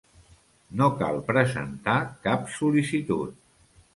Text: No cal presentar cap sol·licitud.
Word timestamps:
No 0.79 0.87
cal 1.01 1.19
presentar 1.27 1.97
cap 2.27 2.49
sol·licitud. 2.57 3.39